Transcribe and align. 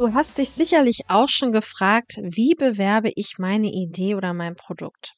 Du 0.00 0.14
hast 0.14 0.38
dich 0.38 0.48
sicherlich 0.48 1.02
auch 1.08 1.28
schon 1.28 1.52
gefragt, 1.52 2.16
wie 2.22 2.54
bewerbe 2.54 3.12
ich 3.16 3.34
meine 3.36 3.66
Idee 3.66 4.14
oder 4.14 4.32
mein 4.32 4.56
Produkt? 4.56 5.12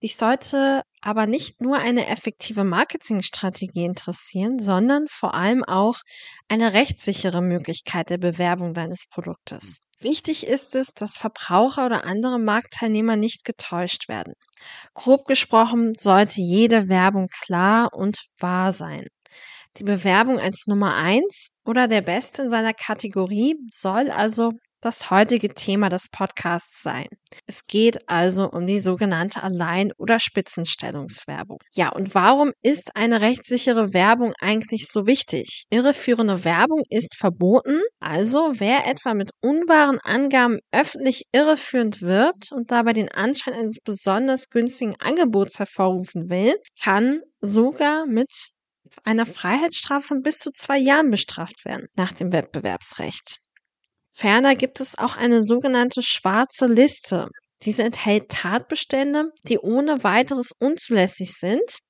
Dich 0.00 0.14
sollte 0.14 0.82
aber 1.00 1.26
nicht 1.26 1.60
nur 1.60 1.78
eine 1.78 2.06
effektive 2.06 2.62
Marketingstrategie 2.62 3.84
interessieren, 3.84 4.60
sondern 4.60 5.08
vor 5.08 5.34
allem 5.34 5.64
auch 5.64 5.96
eine 6.46 6.72
rechtssichere 6.72 7.42
Möglichkeit 7.42 8.08
der 8.08 8.18
Bewerbung 8.18 8.74
deines 8.74 9.08
Produktes. 9.08 9.80
Wichtig 9.98 10.46
ist 10.46 10.76
es, 10.76 10.92
dass 10.94 11.16
Verbraucher 11.16 11.86
oder 11.86 12.04
andere 12.04 12.38
Marktteilnehmer 12.38 13.16
nicht 13.16 13.44
getäuscht 13.44 14.08
werden. 14.08 14.34
Grob 14.94 15.24
gesprochen 15.24 15.94
sollte 15.98 16.40
jede 16.40 16.88
Werbung 16.88 17.26
klar 17.26 17.92
und 17.92 18.20
wahr 18.38 18.72
sein. 18.72 19.08
Die 19.78 19.84
Bewerbung 19.84 20.38
als 20.38 20.66
Nummer 20.66 20.94
eins 20.94 21.50
oder 21.64 21.86
der 21.86 22.00
Beste 22.00 22.42
in 22.42 22.50
seiner 22.50 22.72
Kategorie 22.72 23.56
soll 23.70 24.10
also 24.10 24.52
das 24.80 25.10
heutige 25.10 25.52
Thema 25.52 25.88
des 25.88 26.08
Podcasts 26.08 26.82
sein. 26.82 27.06
Es 27.46 27.66
geht 27.66 28.08
also 28.08 28.48
um 28.48 28.66
die 28.66 28.78
sogenannte 28.78 29.42
Allein- 29.42 29.92
oder 29.98 30.20
Spitzenstellungswerbung. 30.20 31.58
Ja, 31.74 31.90
und 31.90 32.14
warum 32.14 32.52
ist 32.62 32.94
eine 32.94 33.20
rechtssichere 33.20 33.92
Werbung 33.92 34.32
eigentlich 34.40 34.86
so 34.86 35.06
wichtig? 35.06 35.64
Irreführende 35.70 36.44
Werbung 36.44 36.82
ist 36.88 37.16
verboten, 37.16 37.80
also 38.00 38.52
wer 38.54 38.86
etwa 38.86 39.14
mit 39.14 39.30
unwahren 39.40 39.98
Angaben 40.02 40.60
öffentlich 40.72 41.24
irreführend 41.32 42.00
wirbt 42.00 42.52
und 42.52 42.70
dabei 42.70 42.92
den 42.92 43.10
Anschein 43.10 43.54
eines 43.54 43.78
besonders 43.82 44.50
günstigen 44.50 44.94
Angebots 45.00 45.58
hervorrufen 45.58 46.30
will, 46.30 46.54
kann 46.80 47.20
sogar 47.40 48.06
mit 48.06 48.55
einer 49.04 49.26
Freiheitsstrafe 49.26 50.06
von 50.06 50.22
bis 50.22 50.38
zu 50.38 50.50
zwei 50.50 50.78
Jahren 50.78 51.10
bestraft 51.10 51.64
werden 51.64 51.88
nach 51.94 52.12
dem 52.12 52.32
Wettbewerbsrecht. 52.32 53.38
Ferner 54.12 54.56
gibt 54.56 54.80
es 54.80 54.96
auch 54.96 55.16
eine 55.16 55.42
sogenannte 55.42 56.02
schwarze 56.02 56.66
Liste. 56.66 57.28
Diese 57.62 57.82
enthält 57.82 58.30
Tatbestände, 58.30 59.30
die 59.44 59.58
ohne 59.58 60.04
weiteres 60.04 60.52
unzulässig 60.58 61.34
sind 61.34 61.80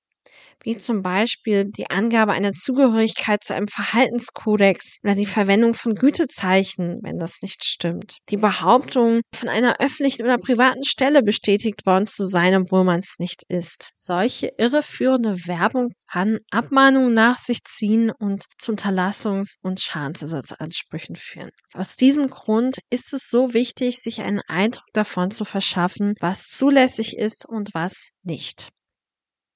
wie 0.62 0.76
zum 0.76 1.02
Beispiel 1.02 1.64
die 1.64 1.90
Angabe 1.90 2.32
einer 2.32 2.52
Zugehörigkeit 2.52 3.44
zu 3.44 3.54
einem 3.54 3.68
Verhaltenskodex 3.68 4.96
oder 5.04 5.14
die 5.14 5.26
Verwendung 5.26 5.74
von 5.74 5.94
Gütezeichen, 5.94 6.98
wenn 7.02 7.18
das 7.18 7.38
nicht 7.42 7.64
stimmt. 7.64 8.16
Die 8.28 8.36
Behauptung, 8.36 9.20
von 9.34 9.48
einer 9.48 9.80
öffentlichen 9.80 10.22
oder 10.22 10.38
privaten 10.38 10.84
Stelle 10.84 11.22
bestätigt 11.22 11.86
worden 11.86 12.06
zu 12.06 12.24
sein, 12.24 12.54
obwohl 12.54 12.84
man 12.84 13.00
es 13.00 13.16
nicht 13.18 13.42
ist. 13.48 13.90
Solche 13.94 14.52
irreführende 14.58 15.46
Werbung 15.46 15.90
kann 16.10 16.38
Abmahnungen 16.50 17.12
nach 17.12 17.38
sich 17.38 17.64
ziehen 17.64 18.10
und 18.10 18.44
zu 18.58 18.72
Unterlassungs- 18.72 19.56
und 19.62 19.80
Schadensersatzansprüchen 19.80 21.16
führen. 21.16 21.50
Aus 21.74 21.96
diesem 21.96 22.28
Grund 22.28 22.78
ist 22.90 23.12
es 23.12 23.28
so 23.28 23.54
wichtig, 23.54 24.00
sich 24.00 24.20
einen 24.20 24.40
Eindruck 24.48 24.86
davon 24.92 25.30
zu 25.30 25.44
verschaffen, 25.44 26.14
was 26.20 26.48
zulässig 26.48 27.16
ist 27.16 27.46
und 27.46 27.70
was 27.74 28.10
nicht. 28.22 28.70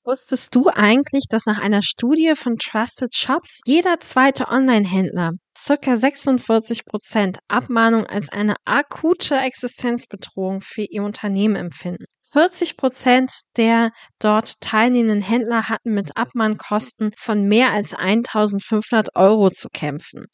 Wusstest 0.02 0.54
du 0.54 0.68
eigentlich, 0.68 1.24
dass 1.28 1.44
nach 1.44 1.60
einer 1.60 1.82
Studie 1.82 2.32
von 2.34 2.56
Trusted 2.56 3.14
Shops 3.14 3.60
jeder 3.66 4.00
zweite 4.00 4.48
Online-Händler 4.48 5.32
circa 5.56 5.98
46 5.98 6.86
Prozent 6.86 7.38
Abmahnung 7.48 8.06
als 8.06 8.30
eine 8.30 8.54
akute 8.64 9.36
Existenzbedrohung 9.36 10.62
für 10.62 10.86
ihr 10.88 11.02
Unternehmen 11.02 11.54
empfinden? 11.54 12.06
40 12.32 12.78
Prozent 12.78 13.30
der 13.58 13.90
dort 14.18 14.62
teilnehmenden 14.62 15.20
Händler 15.20 15.68
hatten 15.68 15.92
mit 15.92 16.16
Abmahnkosten 16.16 17.12
von 17.18 17.44
mehr 17.44 17.70
als 17.72 17.92
1500 17.92 19.14
Euro 19.16 19.50
zu 19.50 19.68
kämpfen. 19.68 20.24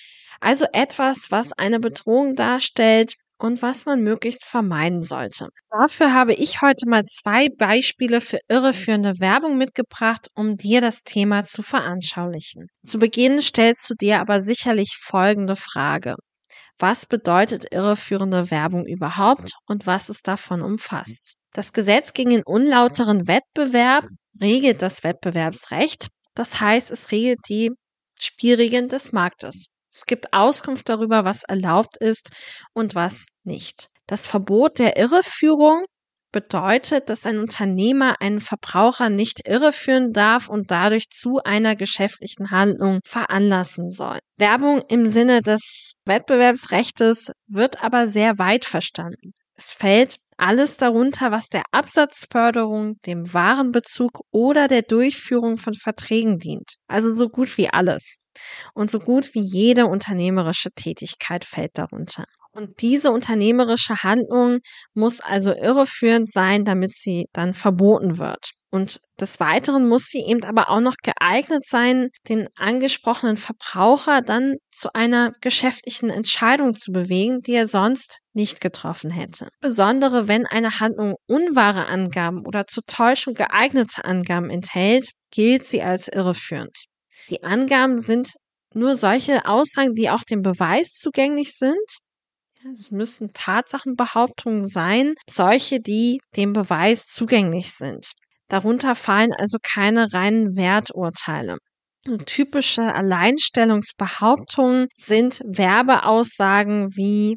Also 0.41 0.67
etwas, 0.73 1.27
was 1.31 1.53
eine 1.53 1.81
Bedrohung 1.81 2.37
darstellt, 2.37 3.15
und 3.39 3.63
was 3.63 3.85
man 3.85 4.03
möglichst 4.03 4.45
vermeiden 4.45 5.03
sollte. 5.03 5.49
Dafür 5.71 6.13
habe 6.13 6.35
ich 6.35 6.63
heute 6.63 6.89
mal 6.89 7.05
zwei 7.05 7.49
Beispiele 7.49 8.21
für 8.21 8.39
irreführende 8.49 9.21
Werbung 9.21 9.59
mitgebracht, 9.59 10.29
um 10.35 10.57
dir 10.57 10.81
das 10.81 11.03
Thema 11.03 11.45
zu 11.45 11.63
veranschaulichen. 11.63 12.69
Zu 12.85 12.99
Beginn 12.99 13.43
stellst 13.43 13.89
du 13.91 13.95
dir 13.95 14.21
aber 14.21 14.41
sicherlich 14.41 14.97
folgende 15.01 15.57
Frage. 15.57 16.15
Was 16.79 17.07
bedeutet 17.07 17.73
irreführende 17.73 18.51
Werbung 18.51 18.87
überhaupt 18.87 19.53
und 19.67 19.87
was 19.87 20.09
es 20.09 20.23
davon 20.23 20.63
umfasst? 20.63 21.37
Das 21.53 21.73
Gesetz 21.73 22.13
gegen 22.13 22.31
den 22.31 22.43
unlauteren 22.45 23.27
Wettbewerb 23.27 24.07
regelt 24.41 24.83
das 24.83 25.03
Wettbewerbsrecht. 25.03 26.09
Das 26.35 26.61
heißt, 26.61 26.91
es 26.91 27.13
regelt 27.13 27.39
die 27.49 27.71
Spielregeln 28.19 28.89
des 28.89 29.13
Marktes. 29.13 29.73
Es 29.97 30.05
gibt 30.05 30.35
Auskunft 30.35 30.91
darüber, 30.91 31.25
was 31.25 31.43
erlaubt 31.43 31.97
ist 31.97 32.29
und 32.75 32.95
was 32.95 33.25
nicht. 33.45 33.89
Das 34.07 34.27
Verbot 34.27 34.79
der 34.79 34.99
Irreführung 34.99 35.87
bedeutet, 36.33 37.09
dass 37.09 37.25
ein 37.25 37.39
Unternehmer 37.39 38.21
einen 38.21 38.41
Verbraucher 38.41 39.09
nicht 39.09 39.49
irreführen 39.49 40.13
darf 40.13 40.51
und 40.51 40.71
dadurch 40.71 41.09
zu 41.09 41.41
einer 41.45 41.77
geschäftlichen 41.77 42.51
Handlung 42.51 43.01
veranlassen 43.07 43.91
soll. 43.91 44.19
Werbung 44.37 44.83
im 44.89 45.07
Sinne 45.07 45.41
des 45.41 45.93
Wettbewerbsrechtes 46.05 47.33
wird 47.47 47.83
aber 47.83 48.07
sehr 48.07 48.39
weit 48.39 48.67
verstanden. 48.67 49.33
Es 49.55 49.73
fällt 49.73 50.17
alles 50.37 50.77
darunter, 50.77 51.33
was 51.33 51.49
der 51.49 51.63
Absatzförderung, 51.71 53.01
dem 53.07 53.33
Warenbezug 53.33 54.21
oder 54.31 54.69
der 54.69 54.83
Durchführung 54.83 55.57
von 55.57 55.73
Verträgen 55.73 56.39
dient. 56.39 56.75
Also 56.87 57.17
so 57.17 57.31
gut 57.31 57.57
wie 57.57 57.71
alles. 57.71 58.19
Und 58.75 58.91
so 58.91 58.99
gut 58.99 59.35
wie 59.35 59.43
jede 59.43 59.87
unternehmerische 59.87 60.71
Tätigkeit 60.73 61.45
fällt 61.45 61.79
darunter. 61.79 62.25
Und 62.53 62.81
diese 62.81 63.11
unternehmerische 63.11 64.03
Handlung 64.03 64.61
muss 64.95 65.21
also 65.21 65.53
irreführend 65.53 66.33
sein, 66.33 66.65
damit 66.65 66.95
sie 66.95 67.27
dann 67.33 67.53
verboten 67.53 68.19
wird. 68.19 68.53
Und 68.71 69.01
des 69.21 69.41
Weiteren 69.41 69.89
muss 69.89 70.09
sie 70.09 70.21
eben 70.21 70.43
aber 70.45 70.71
auch 70.71 70.81
noch 70.81 70.97
geeignet 71.03 71.67
sein, 71.67 72.11
den 72.29 72.49
angesprochenen 72.57 73.37
Verbraucher 73.37 74.23
dann 74.23 74.57
zu 74.71 74.93
einer 74.93 75.33
geschäftlichen 75.41 76.11
Entscheidung 76.11 76.75
zu 76.75 76.93
bewegen, 76.93 77.41
die 77.41 77.55
er 77.55 77.67
sonst 77.67 78.21
nicht 78.33 78.61
getroffen 78.61 79.11
hätte. 79.11 79.49
Besondere, 79.61 80.29
wenn 80.29 80.47
eine 80.47 80.81
Handlung 80.81 81.15
unwahre 81.27 81.87
Angaben 81.87 82.45
oder 82.45 82.67
zur 82.67 82.85
Täuschung 82.87 83.35
geeignete 83.35 84.05
Angaben 84.05 84.51
enthält, 84.51 85.11
gilt 85.31 85.65
sie 85.65 85.83
als 85.83 86.09
irreführend. 86.09 86.87
Die 87.31 87.43
Angaben 87.43 87.99
sind 87.99 88.35
nur 88.75 88.95
solche 88.95 89.47
Aussagen, 89.47 89.95
die 89.95 90.11
auch 90.11 90.23
dem 90.23 90.43
Beweis 90.43 90.93
zugänglich 90.93 91.55
sind. 91.55 91.99
Es 92.73 92.91
müssen 92.91 93.33
Tatsachenbehauptungen 93.33 94.65
sein, 94.65 95.15
solche, 95.29 95.81
die 95.81 96.21
dem 96.37 96.53
Beweis 96.53 97.07
zugänglich 97.07 97.73
sind. 97.73 98.13
Darunter 98.49 98.95
fallen 98.95 99.33
also 99.33 99.59
keine 99.63 100.13
reinen 100.13 100.57
Werturteile. 100.57 101.59
Typische 102.27 102.95
Alleinstellungsbehauptungen 102.95 104.87
sind 104.95 105.41
Werbeaussagen 105.45 106.95
wie 106.95 107.37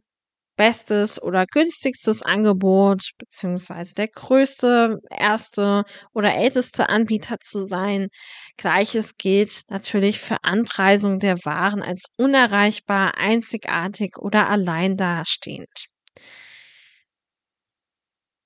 bestes 0.60 1.22
oder 1.22 1.46
günstigstes 1.48 2.22
Angebot, 2.24 3.12
beziehungsweise 3.18 3.96
der 3.96 4.10
größte, 4.10 5.00
erste 5.10 5.86
oder 6.14 6.36
älteste 6.36 6.90
Anbieter 6.90 7.38
zu 7.40 7.64
sein. 7.64 8.10
Gleiches 8.58 9.18
gilt 9.18 9.64
natürlich 9.70 10.20
für 10.20 10.38
Anpreisung 10.44 11.20
der 11.20 11.38
Waren 11.46 11.82
als 11.84 12.06
unerreichbar, 12.18 13.18
einzigartig 13.18 14.18
oder 14.20 14.50
allein 14.50 14.98
dastehend. 14.98 15.88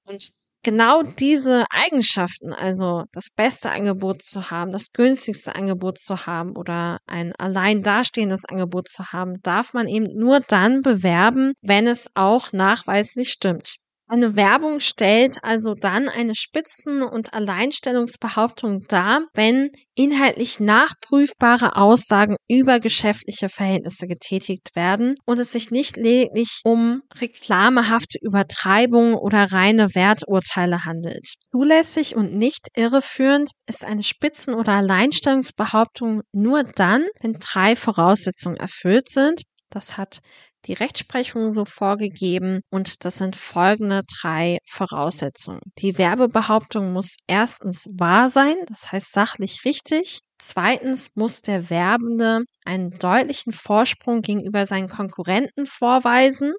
Und 0.06 0.34
genau 0.64 1.04
diese 1.04 1.66
Eigenschaften, 1.70 2.54
also 2.54 3.04
das 3.12 3.30
beste 3.30 3.72
Angebot 3.72 4.24
zu 4.24 4.50
haben, 4.50 4.72
das 4.72 4.92
günstigste 4.92 5.56
Angebot 5.56 6.00
zu 6.00 6.26
haben 6.26 6.56
oder 6.56 7.00
ein 7.06 7.34
allein 7.38 7.84
dastehendes 7.84 8.46
Angebot 8.46 8.88
zu 8.88 9.12
haben, 9.12 9.42
darf 9.44 9.74
man 9.74 9.88
eben 9.88 10.08
nur 10.18 10.40
dann 10.40 10.82
bewerben, 10.82 11.54
wenn 11.62 11.88
es 11.88 12.10
auch 12.16 12.52
nachweislich 12.54 13.30
stimmt. 13.30 13.76
Eine 14.14 14.36
Werbung 14.36 14.80
stellt 14.80 15.40
also 15.42 15.74
dann 15.74 16.08
eine 16.08 16.36
Spitzen- 16.36 17.02
und 17.02 17.34
Alleinstellungsbehauptung 17.34 18.86
dar, 18.88 19.22
wenn 19.34 19.72
inhaltlich 19.96 20.60
nachprüfbare 20.60 21.76
Aussagen 21.78 22.36
über 22.48 22.80
geschäftliche 22.80 23.50
Verhältnisse 23.50 24.06
getätigt 24.06 24.76
werden 24.76 25.16
und 25.26 25.40
es 25.40 25.52
sich 25.52 25.72
nicht 25.72 25.98
lediglich 25.98 26.62
um 26.64 27.02
reklamehafte 27.20 28.20
Übertreibungen 28.22 29.16
oder 29.16 29.52
reine 29.52 29.96
Werturteile 29.96 30.86
handelt. 30.86 31.34
Zulässig 31.52 32.16
und 32.16 32.36
nicht 32.36 32.68
irreführend 32.76 33.50
ist 33.68 33.84
eine 33.84 34.04
Spitzen- 34.04 34.54
oder 34.54 34.74
Alleinstellungsbehauptung 34.74 36.22
nur 36.32 36.62
dann, 36.62 37.04
wenn 37.22 37.34
drei 37.40 37.76
Voraussetzungen 37.76 38.58
erfüllt 38.58 39.10
sind. 39.10 39.42
Das 39.72 39.98
hat 39.98 40.20
die 40.66 40.74
Rechtsprechung 40.74 41.50
so 41.50 41.66
vorgegeben 41.66 42.62
und 42.70 43.06
das 43.06 43.18
sind 43.18 43.36
folgende 43.36 44.04
drei 44.22 44.60
Voraussetzungen. 44.66 45.62
Die 45.80 45.98
Werbebehauptung 45.98 46.94
muss 46.94 47.18
erstens 47.28 47.88
wahr 47.92 48.30
sein, 48.30 48.56
das 48.68 48.92
heißt 48.92 49.12
sachlich 49.12 49.66
richtig. 49.66 50.22
Zweitens 50.38 51.16
muss 51.16 51.42
der 51.42 51.70
Werbende 51.70 52.44
einen 52.66 52.92
deutlichen 52.98 53.52
Vorsprung 53.52 54.22
gegenüber 54.22 54.66
seinen 54.66 54.90
Konkurrenten 54.90 55.66
vorweisen. 55.66 56.54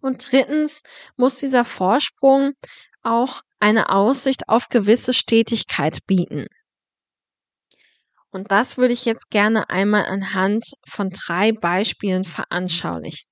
Und 0.00 0.30
drittens 0.30 0.82
muss 1.16 1.38
dieser 1.38 1.64
Vorsprung 1.64 2.52
auch 3.02 3.40
eine 3.60 3.90
Aussicht 3.90 4.48
auf 4.48 4.68
gewisse 4.68 5.14
Stetigkeit 5.14 6.00
bieten. 6.06 6.46
Und 8.30 8.50
das 8.50 8.76
würde 8.76 8.92
ich 8.92 9.04
jetzt 9.04 9.30
gerne 9.30 9.70
einmal 9.70 10.06
anhand 10.06 10.64
von 10.86 11.10
drei 11.10 11.52
Beispielen 11.52 12.24
veranschaulichen. 12.24 13.28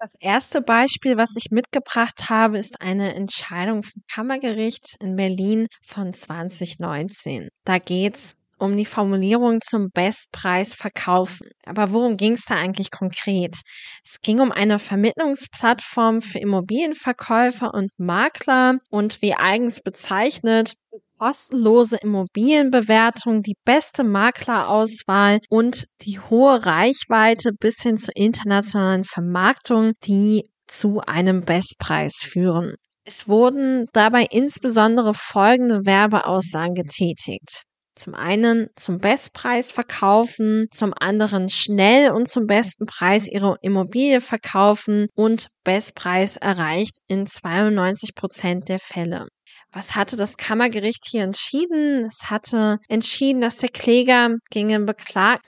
Das 0.00 0.12
erste 0.20 0.60
Beispiel, 0.60 1.16
was 1.16 1.34
ich 1.36 1.50
mitgebracht 1.50 2.30
habe, 2.30 2.56
ist 2.56 2.80
eine 2.80 3.14
Entscheidung 3.14 3.82
vom 3.82 4.02
Kammergericht 4.08 4.96
in 5.00 5.16
Berlin 5.16 5.66
von 5.82 6.14
2019. 6.14 7.48
Da 7.64 7.78
geht's 7.78 8.36
um 8.58 8.76
die 8.76 8.86
Formulierung 8.86 9.60
zum 9.60 9.90
Bestpreis 9.90 10.76
verkaufen. 10.76 11.48
Aber 11.64 11.92
worum 11.92 12.16
ging 12.16 12.32
es 12.32 12.44
da 12.44 12.54
eigentlich 12.56 12.92
konkret? 12.92 13.56
Es 14.04 14.20
ging 14.20 14.38
um 14.38 14.52
eine 14.52 14.78
Vermittlungsplattform 14.78 16.20
für 16.20 16.38
Immobilienverkäufer 16.38 17.74
und 17.74 17.90
Makler 17.98 18.78
und 18.90 19.20
wie 19.20 19.34
eigens 19.34 19.80
bezeichnet, 19.80 20.74
kostenlose 21.18 21.96
Immobilienbewertung, 21.96 23.42
die 23.42 23.56
beste 23.64 24.04
Maklerauswahl 24.04 25.40
und 25.50 25.86
die 26.02 26.20
hohe 26.20 26.64
Reichweite 26.64 27.52
bis 27.52 27.82
hin 27.82 27.96
zur 27.96 28.16
internationalen 28.16 29.04
Vermarktung, 29.04 29.92
die 30.04 30.44
zu 30.66 31.00
einem 31.00 31.44
Bestpreis 31.44 32.18
führen. 32.22 32.74
Es 33.04 33.26
wurden 33.26 33.86
dabei 33.92 34.26
insbesondere 34.30 35.14
folgende 35.14 35.86
Werbeaussagen 35.86 36.74
getätigt. 36.74 37.62
Zum 37.94 38.14
einen 38.14 38.68
zum 38.76 38.98
Bestpreis 38.98 39.72
verkaufen, 39.72 40.66
zum 40.70 40.92
anderen 41.00 41.48
schnell 41.48 42.12
und 42.12 42.28
zum 42.28 42.46
besten 42.46 42.86
Preis 42.86 43.26
ihre 43.26 43.56
Immobilie 43.60 44.20
verkaufen 44.20 45.06
und 45.16 45.48
Bestpreis 45.64 46.36
erreicht 46.36 46.98
in 47.08 47.26
92 47.26 48.14
Prozent 48.14 48.68
der 48.68 48.78
Fälle. 48.78 49.26
Was 49.72 49.94
hatte 49.94 50.16
das 50.16 50.36
Kammergericht 50.36 51.04
hier 51.08 51.22
entschieden? 51.22 52.06
Es 52.06 52.30
hatte 52.30 52.78
entschieden, 52.88 53.40
dass 53.40 53.58
der 53.58 53.68
Kläger 53.68 54.36
gegen 54.50 54.68
den 54.68 54.86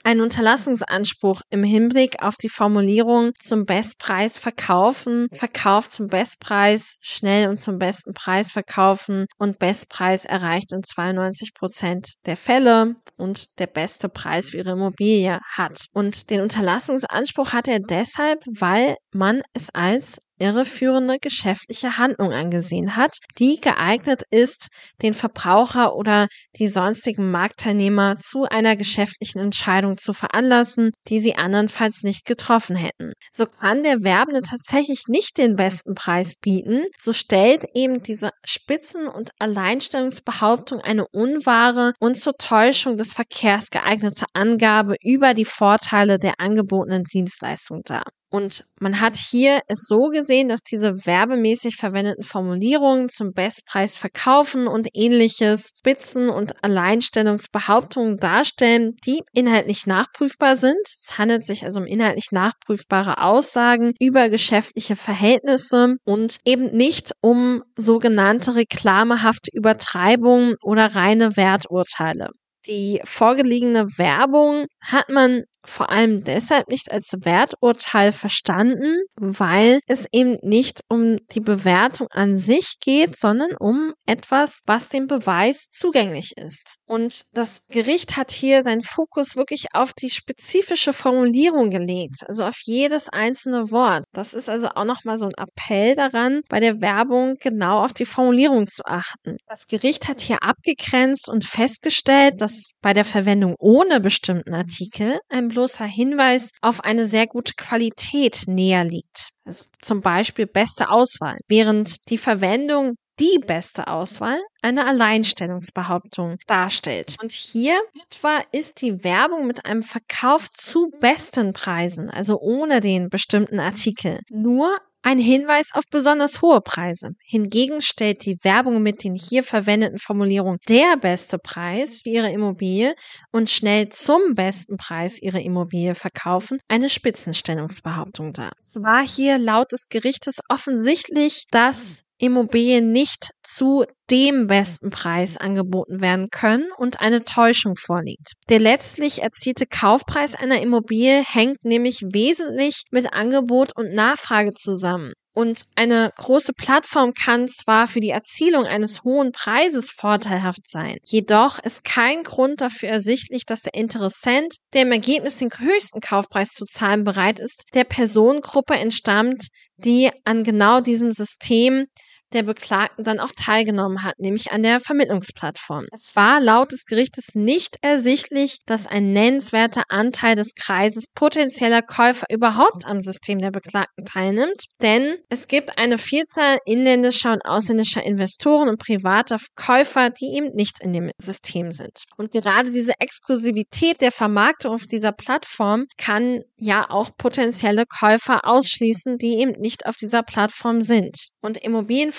einen 0.03 0.21
Unterlassungsanspruch 0.21 1.41
im 1.49 1.63
Hinblick 1.63 2.21
auf 2.21 2.35
die 2.35 2.49
Formulierung 2.49 3.31
zum 3.39 3.65
Bestpreis 3.65 4.37
verkaufen, 4.37 5.27
Verkauf 5.33 5.89
zum 5.89 6.07
Bestpreis, 6.07 6.95
schnell 7.01 7.49
und 7.49 7.59
zum 7.59 7.79
besten 7.79 8.13
Preis 8.13 8.51
verkaufen 8.51 9.25
und 9.37 9.59
Bestpreis 9.59 10.25
erreicht 10.25 10.71
in 10.71 10.83
92 10.83 11.53
Prozent 11.53 12.13
der 12.25 12.37
Fälle 12.37 12.95
und 13.17 13.59
der 13.59 13.67
beste 13.67 14.09
Preis 14.09 14.49
für 14.49 14.57
ihre 14.57 14.71
Immobilie 14.71 15.39
hat. 15.55 15.85
Und 15.93 16.29
den 16.29 16.41
Unterlassungsanspruch 16.41 17.53
hat 17.53 17.67
er 17.67 17.79
deshalb, 17.79 18.43
weil 18.59 18.95
man 19.11 19.41
es 19.53 19.69
als 19.73 20.19
irreführende 20.41 21.17
geschäftliche 21.19 21.97
Handlung 21.97 22.33
angesehen 22.33 22.95
hat, 22.95 23.17
die 23.37 23.61
geeignet 23.61 24.23
ist, 24.31 24.69
den 25.01 25.13
Verbraucher 25.13 25.95
oder 25.95 26.27
die 26.57 26.67
sonstigen 26.67 27.29
Marktteilnehmer 27.29 28.17
zu 28.17 28.43
einer 28.43 28.75
geschäftlichen 28.75 29.39
Entscheidung 29.39 29.97
zu 29.97 30.13
veranlassen, 30.13 30.91
die 31.07 31.19
sie 31.19 31.35
andernfalls 31.35 32.03
nicht 32.03 32.25
getroffen 32.25 32.75
hätten. 32.75 33.13
So 33.31 33.45
kann 33.45 33.83
der 33.83 34.03
Werbende 34.03 34.41
tatsächlich 34.41 35.03
nicht 35.07 35.37
den 35.37 35.55
besten 35.55 35.93
Preis 35.93 36.35
bieten, 36.35 36.85
so 36.97 37.13
stellt 37.13 37.65
eben 37.75 38.01
diese 38.01 38.31
Spitzen- 38.45 39.07
und 39.07 39.29
Alleinstellungsbehauptung 39.39 40.79
eine 40.79 41.05
unwahre 41.11 41.93
und 41.99 42.17
zur 42.17 42.33
Täuschung 42.33 42.97
des 42.97 43.13
Verkehrs 43.13 43.69
geeignete 43.69 44.25
Angabe 44.33 44.95
über 45.03 45.33
die 45.33 45.45
Vorteile 45.45 46.17
der 46.17 46.39
angebotenen 46.39 47.03
Dienstleistung 47.03 47.81
dar. 47.85 48.03
Und 48.31 48.63
man 48.79 49.01
hat 49.01 49.17
hier 49.17 49.59
es 49.67 49.87
so 49.87 50.07
gesehen, 50.07 50.47
dass 50.47 50.63
diese 50.63 51.05
werbemäßig 51.05 51.75
verwendeten 51.75 52.23
Formulierungen 52.23 53.09
zum 53.09 53.33
Bestpreis 53.33 53.97
verkaufen 53.97 54.67
und 54.67 54.87
ähnliches 54.93 55.71
Spitzen- 55.79 56.29
und 56.29 56.63
Alleinstellungsbehauptungen 56.63 58.17
darstellen, 58.17 58.95
die 59.05 59.21
inhaltlich 59.33 59.85
nachprüfbar 59.85 60.55
sind. 60.55 60.79
Es 60.97 61.17
handelt 61.17 61.45
sich 61.45 61.65
also 61.65 61.81
um 61.81 61.85
inhaltlich 61.85 62.27
nachprüfbare 62.31 63.21
Aussagen 63.21 63.91
über 63.99 64.29
geschäftliche 64.29 64.95
Verhältnisse 64.95 65.95
und 66.05 66.37
eben 66.45 66.71
nicht 66.71 67.11
um 67.19 67.63
sogenannte 67.77 68.55
reklamehafte 68.55 69.51
Übertreibungen 69.51 70.55
oder 70.61 70.95
reine 70.95 71.35
Werturteile. 71.35 72.29
Die 72.67 73.01
vorgelegene 73.03 73.87
Werbung 73.97 74.67
hat 74.79 75.09
man 75.09 75.43
vor 75.65 75.89
allem 75.89 76.23
deshalb 76.23 76.69
nicht 76.69 76.91
als 76.91 77.13
Werturteil 77.21 78.11
verstanden, 78.11 78.97
weil 79.15 79.79
es 79.87 80.05
eben 80.11 80.37
nicht 80.41 80.81
um 80.89 81.17
die 81.31 81.39
Bewertung 81.39 82.07
an 82.11 82.37
sich 82.37 82.75
geht, 82.81 83.17
sondern 83.17 83.55
um 83.59 83.93
etwas, 84.05 84.61
was 84.65 84.89
dem 84.89 85.07
Beweis 85.07 85.67
zugänglich 85.69 86.33
ist. 86.35 86.77
Und 86.87 87.23
das 87.33 87.67
Gericht 87.67 88.17
hat 88.17 88.31
hier 88.31 88.63
seinen 88.63 88.81
Fokus 88.81 89.35
wirklich 89.35 89.67
auf 89.73 89.93
die 89.93 90.09
spezifische 90.09 90.93
Formulierung 90.93 91.69
gelegt, 91.69 92.23
also 92.27 92.43
auf 92.43 92.57
jedes 92.63 93.09
einzelne 93.09 93.71
Wort. 93.71 94.03
Das 94.13 94.33
ist 94.33 94.49
also 94.49 94.69
auch 94.75 94.85
nochmal 94.85 95.17
so 95.17 95.25
ein 95.25 95.33
Appell 95.37 95.95
daran, 95.95 96.41
bei 96.49 96.59
der 96.59 96.81
Werbung 96.81 97.35
genau 97.39 97.83
auf 97.83 97.93
die 97.93 98.05
Formulierung 98.05 98.67
zu 98.67 98.83
achten. 98.85 99.37
Das 99.47 99.65
Gericht 99.67 100.07
hat 100.07 100.21
hier 100.21 100.41
abgegrenzt 100.41 101.29
und 101.29 101.45
festgestellt, 101.45 102.41
dass 102.41 102.71
bei 102.81 102.93
der 102.93 103.05
Verwendung 103.05 103.55
ohne 103.59 103.99
bestimmten 103.99 104.53
Artikel 104.53 105.19
ein 105.29 105.50
bloßer 105.51 105.85
Hinweis 105.85 106.51
auf 106.61 106.83
eine 106.83 107.05
sehr 107.05 107.27
gute 107.27 107.53
Qualität 107.53 108.43
näher 108.47 108.83
liegt. 108.83 109.29
Also 109.45 109.65
zum 109.81 110.01
Beispiel 110.01 110.47
beste 110.47 110.89
Auswahl, 110.89 111.37
während 111.47 112.09
die 112.09 112.17
Verwendung 112.17 112.93
die 113.19 113.39
beste 113.45 113.87
Auswahl 113.87 114.39
eine 114.61 114.87
Alleinstellungsbehauptung 114.87 116.37
darstellt. 116.47 117.17
Und 117.21 117.31
hier 117.31 117.79
etwa 118.09 118.39
ist 118.51 118.81
die 118.81 119.03
Werbung 119.03 119.45
mit 119.45 119.65
einem 119.65 119.83
Verkauf 119.83 120.49
zu 120.49 120.91
besten 120.99 121.53
Preisen, 121.53 122.09
also 122.09 122.39
ohne 122.39 122.81
den 122.81 123.09
bestimmten 123.09 123.59
Artikel, 123.59 124.21
nur 124.29 124.79
ein 125.03 125.19
Hinweis 125.19 125.69
auf 125.73 125.83
besonders 125.89 126.41
hohe 126.41 126.61
Preise. 126.61 127.11
Hingegen 127.23 127.81
stellt 127.81 128.25
die 128.25 128.37
Werbung 128.43 128.81
mit 128.81 129.03
den 129.03 129.15
hier 129.15 129.43
verwendeten 129.43 129.97
Formulierungen 129.97 130.59
der 130.69 130.97
beste 130.97 131.37
Preis 131.37 132.01
für 132.03 132.09
Ihre 132.09 132.31
Immobilie 132.31 132.95
und 133.31 133.49
schnell 133.49 133.89
zum 133.89 134.35
besten 134.35 134.77
Preis 134.77 135.19
Ihre 135.21 135.41
Immobilie 135.41 135.95
verkaufen 135.95 136.59
eine 136.67 136.89
Spitzenstellungsbehauptung 136.89 138.33
dar. 138.33 138.51
Es 138.59 138.75
war 138.81 139.05
hier 139.05 139.37
laut 139.37 139.71
des 139.71 139.89
Gerichtes 139.89 140.39
offensichtlich, 140.49 141.45
dass 141.51 142.03
Immobilien 142.21 142.91
nicht 142.91 143.31
zu 143.41 143.85
dem 144.11 144.45
besten 144.45 144.91
Preis 144.91 145.37
angeboten 145.37 146.01
werden 146.01 146.29
können 146.29 146.69
und 146.77 146.99
eine 146.99 147.23
Täuschung 147.23 147.75
vorliegt. 147.75 148.33
Der 148.49 148.59
letztlich 148.59 149.23
erzielte 149.23 149.65
Kaufpreis 149.65 150.35
einer 150.35 150.61
Immobilie 150.61 151.23
hängt 151.23 151.63
nämlich 151.63 152.01
wesentlich 152.13 152.83
mit 152.91 153.13
Angebot 153.13 153.75
und 153.75 153.93
Nachfrage 153.93 154.53
zusammen. 154.53 155.13
Und 155.33 155.63
eine 155.75 156.11
große 156.17 156.51
Plattform 156.51 157.13
kann 157.13 157.47
zwar 157.47 157.87
für 157.87 158.01
die 158.01 158.09
Erzielung 158.09 158.65
eines 158.65 159.03
hohen 159.03 159.31
Preises 159.31 159.89
vorteilhaft 159.89 160.69
sein, 160.69 160.97
jedoch 161.05 161.57
ist 161.59 161.85
kein 161.85 162.23
Grund 162.23 162.59
dafür 162.59 162.89
ersichtlich, 162.89 163.45
dass 163.45 163.61
der 163.61 163.73
Interessent, 163.73 164.57
der 164.73 164.81
im 164.81 164.91
Ergebnis 164.91 165.37
den 165.37 165.49
höchsten 165.57 166.01
Kaufpreis 166.01 166.49
zu 166.49 166.65
zahlen 166.65 167.05
bereit 167.05 167.39
ist, 167.39 167.63
der 167.73 167.85
Personengruppe 167.85 168.73
entstammt, 168.73 169.47
die 169.77 170.11
an 170.25 170.43
genau 170.43 170.81
diesem 170.81 171.13
System 171.13 171.85
der 172.33 172.43
Beklagten 172.43 173.03
dann 173.03 173.19
auch 173.19 173.31
teilgenommen 173.35 174.03
hat, 174.03 174.19
nämlich 174.19 174.51
an 174.51 174.63
der 174.63 174.79
Vermittlungsplattform. 174.79 175.85
Es 175.91 176.15
war 176.15 176.39
laut 176.39 176.71
des 176.71 176.85
Gerichtes 176.85 177.35
nicht 177.35 177.77
ersichtlich, 177.81 178.59
dass 178.65 178.87
ein 178.87 179.11
nennenswerter 179.11 179.83
Anteil 179.89 180.35
des 180.35 180.55
Kreises 180.55 181.05
potenzieller 181.07 181.81
Käufer 181.81 182.25
überhaupt 182.29 182.85
am 182.85 182.99
System 182.99 183.39
der 183.39 183.51
Beklagten 183.51 184.05
teilnimmt, 184.05 184.65
denn 184.81 185.17
es 185.29 185.47
gibt 185.47 185.77
eine 185.77 185.97
Vielzahl 185.97 186.57
inländischer 186.65 187.33
und 187.33 187.45
ausländischer 187.45 188.03
Investoren 188.03 188.69
und 188.69 188.79
privater 188.79 189.37
Käufer, 189.55 190.09
die 190.09 190.35
eben 190.35 190.49
nicht 190.55 190.81
in 190.81 190.93
dem 190.93 191.11
System 191.17 191.71
sind. 191.71 192.03
Und 192.17 192.31
gerade 192.31 192.71
diese 192.71 192.93
Exklusivität 192.99 194.01
der 194.01 194.11
Vermarktung 194.11 194.73
auf 194.73 194.87
dieser 194.87 195.11
Plattform 195.11 195.85
kann 195.97 196.41
ja 196.59 196.89
auch 196.89 197.09
potenzielle 197.17 197.85
Käufer 197.85 198.45
ausschließen, 198.45 199.17
die 199.17 199.39
eben 199.39 199.53
nicht 199.59 199.85
auf 199.85 199.95
dieser 199.95 200.23
Plattform 200.23 200.81
sind. 200.81 201.29
Und 201.41 201.57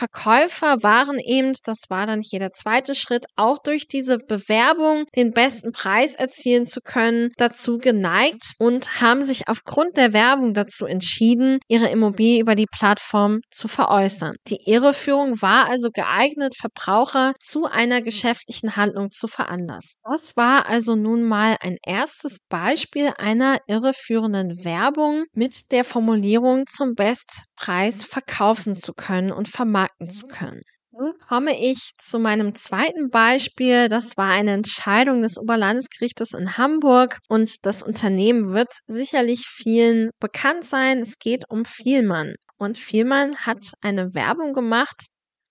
Immobilienverkäufer 0.03 0.83
waren 0.83 1.19
eben, 1.19 1.53
das 1.65 1.85
war 1.89 2.07
dann 2.07 2.21
hier 2.21 2.41
der 2.41 2.53
zweite 2.53 2.95
Schritt, 2.95 3.27
auch 3.37 3.59
durch 3.59 3.87
diese 3.87 4.19
Bewerbung 4.19 5.05
den 5.15 5.33
besten 5.33 5.73
Preis 5.73 6.15
erzielen 6.17 6.67
zu 6.67 6.81
können, 6.81 7.31
dazu 7.37 7.79
geneigt 7.79 8.55
und 8.59 9.01
haben 9.01 9.23
sich 9.23 9.49
aufgrund 9.49 9.97
der 9.97 10.13
Werbung 10.13 10.55
dazu 10.55 10.87
entschieden, 10.87 11.59
ihre 11.69 11.89
Immobilie 11.89 12.41
über 12.41 12.55
die 12.55 12.67
Plattform 12.67 13.41
zu 13.51 13.69
veräußern. 13.69 14.35
Die 14.49 14.59
Irreführung 14.67 15.41
war 15.41 15.69
also 15.69 15.91
geeignet, 15.93 16.55
Verbraucher 16.57 17.35
zu 17.39 17.67
einer 17.67 18.03
geschäftlichen 18.03 18.77
Handlung 18.77 19.11
zu 19.11 19.29
veranlassen. 19.29 20.01
Das 20.11 20.37
war 20.37 20.69
also 20.69 20.97
nun 20.97 21.23
mal 21.23 21.57
ein 21.61 21.77
erstes 21.87 22.41
Beispiel 22.49 23.13
einer 23.19 23.59
irreführenden 23.67 24.65
Werbung 24.65 25.25
mit 25.33 25.71
der 25.71 25.85
Formulierung 25.85 26.67
zum 26.67 26.95
Bestpreis 26.95 28.05
verkaufen 28.05 28.77
zu 28.77 28.95
können 28.95 29.31
und 29.33 29.49
vermarkten 29.49 29.92
zu 30.09 30.27
können. 30.27 30.63
Nun 30.95 31.15
komme 31.27 31.59
ich 31.59 31.93
zu 31.99 32.19
meinem 32.19 32.55
zweiten 32.55 33.09
Beispiel. 33.09 33.89
Das 33.89 34.19
war 34.19 34.31
eine 34.31 34.53
Entscheidung 34.53 35.23
des 35.23 35.39
Oberlandesgerichtes 35.39 36.35
in 36.35 36.59
Hamburg 36.59 37.19
und 37.31 37.65
das 37.65 37.83
Unternehmen 37.83 38.53
wird 38.53 38.75
sicherlich 38.87 39.47
vielen 39.47 40.11
bekannt 40.21 40.67
sein. 40.67 40.99
Es 40.99 41.19
geht 41.19 41.45
um 41.49 41.65
Vielmann. 41.65 42.35
Und 42.59 42.77
Vielmann 42.77 43.35
hat 43.37 43.73
eine 43.81 44.15
Werbung 44.15 44.53
gemacht, 44.53 45.07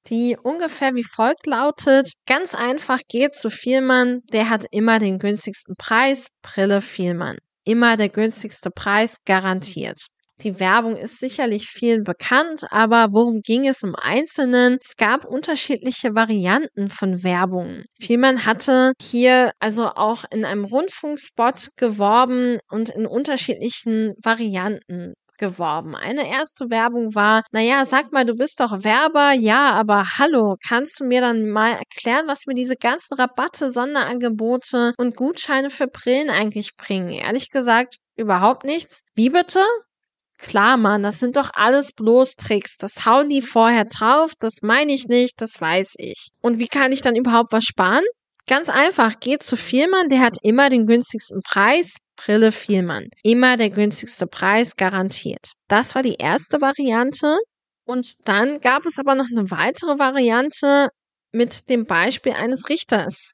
die 0.07 0.37
ungefähr 0.41 0.93
wie 0.93 1.03
folgt 1.03 1.47
lautet. 1.47 2.11
Ganz 2.27 2.53
einfach 2.53 2.99
geht 3.09 3.33
zu 3.33 3.49
Vielmann, 3.49 4.21
der 4.31 4.49
hat 4.49 4.65
immer 4.69 4.99
den 4.99 5.17
günstigsten 5.17 5.75
Preis, 5.75 6.27
Brille 6.43 6.81
Vielmann. 6.81 7.37
Immer 7.63 7.97
der 7.97 8.09
günstigste 8.09 8.69
Preis 8.69 9.17
garantiert. 9.25 10.05
Die 10.43 10.59
Werbung 10.59 10.95
ist 10.95 11.19
sicherlich 11.19 11.67
vielen 11.67 12.03
bekannt, 12.03 12.65
aber 12.71 13.09
worum 13.11 13.41
ging 13.41 13.67
es 13.67 13.83
im 13.83 13.95
Einzelnen? 13.95 14.79
Es 14.83 14.97
gab 14.97 15.23
unterschiedliche 15.25 16.15
Varianten 16.15 16.89
von 16.89 17.23
Werbung. 17.23 17.83
Vielmann 17.99 18.45
hatte 18.45 18.93
hier 18.99 19.51
also 19.59 19.89
auch 19.89 20.23
in 20.31 20.43
einem 20.43 20.65
Rundfunkspot 20.65 21.69
geworben 21.77 22.57
und 22.69 22.89
in 22.89 23.05
unterschiedlichen 23.05 24.09
Varianten 24.21 25.13
geworben. 25.37 25.95
Eine 25.95 26.29
erste 26.29 26.69
Werbung 26.69 27.13
war, 27.13 27.43
naja, 27.51 27.85
sag 27.85 28.11
mal, 28.11 28.25
du 28.25 28.35
bist 28.35 28.59
doch 28.61 28.83
Werber. 28.83 29.33
Ja, 29.33 29.71
aber 29.71 30.05
hallo, 30.17 30.55
kannst 30.65 30.99
du 30.99 31.05
mir 31.05 31.21
dann 31.21 31.49
mal 31.49 31.71
erklären, 31.71 32.27
was 32.27 32.45
mir 32.45 32.53
diese 32.55 32.75
ganzen 32.77 33.15
Rabatte, 33.15 33.69
Sonderangebote 33.69 34.93
und 34.97 35.15
Gutscheine 35.15 35.69
für 35.69 35.87
Brillen 35.87 36.29
eigentlich 36.29 36.75
bringen? 36.77 37.09
Ehrlich 37.09 37.49
gesagt, 37.49 37.97
überhaupt 38.15 38.63
nichts. 38.63 39.03
Wie 39.15 39.29
bitte? 39.29 39.59
Klar, 40.41 40.77
Mann, 40.77 41.03
das 41.03 41.19
sind 41.19 41.35
doch 41.35 41.51
alles 41.53 41.91
bloß 41.93 42.35
Tricks. 42.35 42.77
Das 42.77 43.05
hauen 43.05 43.29
die 43.29 43.41
vorher 43.41 43.85
drauf, 43.85 44.33
das 44.39 44.61
meine 44.63 44.91
ich 44.91 45.07
nicht, 45.07 45.39
das 45.39 45.61
weiß 45.61 45.95
ich. 45.97 46.29
Und 46.41 46.57
wie 46.57 46.67
kann 46.67 46.91
ich 46.91 47.01
dann 47.01 47.15
überhaupt 47.15 47.51
was 47.51 47.63
sparen? 47.63 48.03
Ganz 48.47 48.67
einfach, 48.67 49.19
geht 49.19 49.43
zu 49.43 49.55
Vielmann, 49.55 50.09
der 50.09 50.19
hat 50.19 50.37
immer 50.41 50.69
den 50.69 50.87
günstigsten 50.87 51.41
Preis. 51.43 51.97
Brille 52.15 52.51
Vielmann. 52.51 53.07
Immer 53.23 53.55
der 53.57 53.69
günstigste 53.69 54.27
Preis 54.27 54.75
garantiert. 54.75 55.53
Das 55.67 55.95
war 55.95 56.03
die 56.03 56.15
erste 56.15 56.59
Variante. 56.59 57.37
Und 57.85 58.13
dann 58.25 58.59
gab 58.59 58.85
es 58.85 58.99
aber 58.99 59.15
noch 59.15 59.27
eine 59.31 59.49
weitere 59.49 59.97
Variante 59.97 60.89
mit 61.31 61.69
dem 61.69 61.85
Beispiel 61.85 62.33
eines 62.33 62.69
Richters. 62.69 63.31